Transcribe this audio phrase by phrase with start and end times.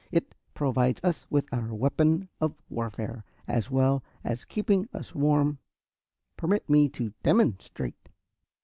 [0.11, 5.59] It provides us with our weapon of warfare, as well as keeping us warm.
[6.37, 8.09] Permit me to demonstrate."